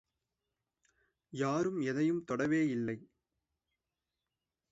யாரும் 1.33 1.79
எதையும் 1.81 2.23
தொடவேயில்லை. 2.27 2.97